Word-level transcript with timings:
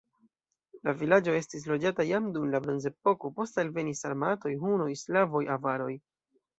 La 0.87 0.95
vilaĝo 1.01 1.35
estis 1.39 1.67
loĝata 1.73 2.07
jam 2.13 2.31
dum 2.39 2.49
la 2.55 2.63
bronzepoko, 2.65 3.33
poste 3.39 3.65
alvenis 3.67 4.05
sarmatoj, 4.09 4.59
hunoj, 4.67 4.93
slavoj, 5.07 5.49
avaroj. 5.61 5.97